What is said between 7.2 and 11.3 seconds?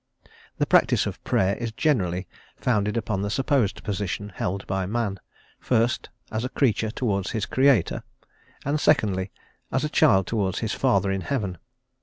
his Creator, and secondly, as a child towards his Father in